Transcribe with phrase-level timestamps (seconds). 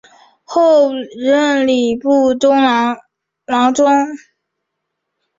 [0.45, 2.33] 后任礼部
[3.45, 3.85] 郎中。